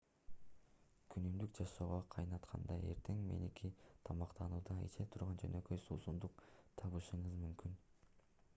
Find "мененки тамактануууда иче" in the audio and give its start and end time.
3.27-5.07